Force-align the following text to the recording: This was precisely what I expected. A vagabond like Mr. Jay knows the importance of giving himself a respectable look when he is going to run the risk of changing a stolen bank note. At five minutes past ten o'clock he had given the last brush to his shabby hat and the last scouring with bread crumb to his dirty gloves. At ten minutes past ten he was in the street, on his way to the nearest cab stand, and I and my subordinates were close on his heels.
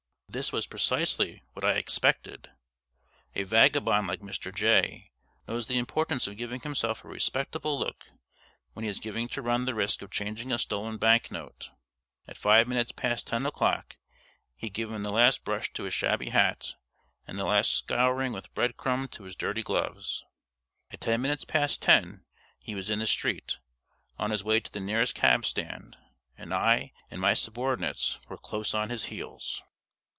This 0.33 0.53
was 0.53 0.65
precisely 0.65 1.43
what 1.51 1.65
I 1.65 1.73
expected. 1.73 2.51
A 3.35 3.43
vagabond 3.43 4.07
like 4.07 4.21
Mr. 4.21 4.55
Jay 4.55 5.11
knows 5.45 5.67
the 5.67 5.77
importance 5.77 6.25
of 6.25 6.37
giving 6.37 6.61
himself 6.61 7.03
a 7.03 7.09
respectable 7.09 7.77
look 7.77 8.05
when 8.71 8.83
he 8.83 8.89
is 8.89 9.01
going 9.01 9.27
to 9.27 9.41
run 9.41 9.65
the 9.65 9.75
risk 9.75 10.01
of 10.01 10.09
changing 10.09 10.53
a 10.53 10.57
stolen 10.57 10.95
bank 10.97 11.31
note. 11.31 11.71
At 12.29 12.37
five 12.37 12.65
minutes 12.69 12.93
past 12.93 13.27
ten 13.27 13.45
o'clock 13.45 13.97
he 14.55 14.67
had 14.67 14.73
given 14.73 15.03
the 15.03 15.11
last 15.11 15.43
brush 15.43 15.73
to 15.73 15.83
his 15.83 15.93
shabby 15.93 16.29
hat 16.29 16.75
and 17.27 17.37
the 17.37 17.43
last 17.43 17.69
scouring 17.73 18.31
with 18.31 18.53
bread 18.53 18.77
crumb 18.77 19.09
to 19.09 19.23
his 19.23 19.35
dirty 19.35 19.63
gloves. 19.63 20.23
At 20.91 21.01
ten 21.01 21.21
minutes 21.21 21.43
past 21.43 21.81
ten 21.81 22.23
he 22.61 22.73
was 22.73 22.89
in 22.89 22.99
the 22.99 23.05
street, 23.07 23.57
on 24.17 24.31
his 24.31 24.45
way 24.45 24.61
to 24.61 24.71
the 24.71 24.79
nearest 24.79 25.13
cab 25.13 25.43
stand, 25.43 25.97
and 26.37 26.53
I 26.53 26.93
and 27.09 27.19
my 27.19 27.33
subordinates 27.33 28.17
were 28.29 28.37
close 28.37 28.73
on 28.73 28.89
his 28.91 29.07
heels. 29.07 29.61